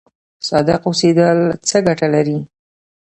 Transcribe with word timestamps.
صادق 0.47 0.81
اوسیدل 0.89 1.39
څه 1.67 1.77
ګټه 1.87 2.07
لري؟ 2.13 2.37